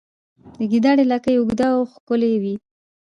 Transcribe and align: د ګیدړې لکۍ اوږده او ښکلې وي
د 0.57 0.59
ګیدړې 0.71 1.05
لکۍ 1.11 1.35
اوږده 1.37 1.67
او 1.75 1.81
ښکلې 1.91 2.33
وي 2.41 2.55